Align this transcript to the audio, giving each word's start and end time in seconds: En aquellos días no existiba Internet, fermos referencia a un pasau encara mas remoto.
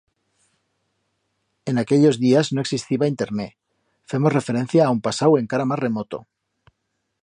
En 1.65 1.77
aquellos 1.83 2.17
días 2.19 2.51
no 2.53 2.61
existiba 2.61 3.07
Internet, 3.13 3.53
fermos 4.09 4.35
referencia 4.39 4.81
a 4.85 4.93
un 4.95 5.01
pasau 5.07 5.31
encara 5.35 5.67
mas 5.69 5.81
remoto. 5.85 6.17